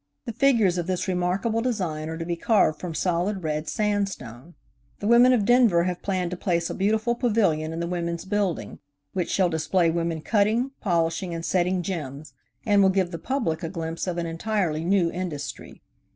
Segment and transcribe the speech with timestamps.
[0.25, 4.55] The figures of this remarkable design are to be carved from solid red sandstone.
[4.99, 8.79] The women of Denver have planned to place a beautiful pavilion in the Women's Building,
[9.13, 12.33] which shall display women cutting, polishing and setting gems,
[12.65, 15.83] and will give the public a glimpse of an entirely new industry.